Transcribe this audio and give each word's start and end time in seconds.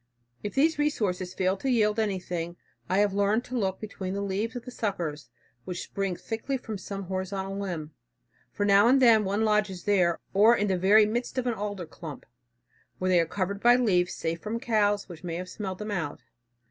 If 0.41 0.55
these 0.55 0.79
resources 0.79 1.35
fail 1.35 1.55
to 1.57 1.69
yield 1.69 1.99
anything, 1.99 2.57
I 2.89 2.97
have 3.01 3.13
learned 3.13 3.43
to 3.45 3.55
look 3.55 3.79
between 3.79 4.15
the 4.15 4.23
leaves 4.23 4.55
of 4.55 4.65
the 4.65 4.71
suckers 4.71 5.29
which 5.63 5.83
spring 5.83 6.15
thickly 6.15 6.57
from 6.57 6.79
some 6.79 7.03
horizontal 7.03 7.55
limb, 7.55 7.93
for 8.51 8.65
now 8.65 8.87
and 8.87 8.99
then 8.99 9.23
one 9.23 9.41
lodges 9.45 9.83
there, 9.83 10.17
or 10.33 10.57
in 10.57 10.69
the 10.69 10.75
very 10.79 11.05
midst 11.05 11.37
of 11.37 11.45
an 11.45 11.53
alder 11.53 11.85
clump, 11.85 12.25
where 12.97 13.09
they 13.09 13.19
are 13.19 13.27
covered 13.27 13.59
by 13.61 13.75
leaves, 13.75 14.15
safe 14.15 14.41
from 14.41 14.59
cows 14.59 15.07
which 15.07 15.23
may 15.23 15.35
have 15.35 15.49
smelled 15.49 15.77
them 15.77 15.91
out. 15.91 16.23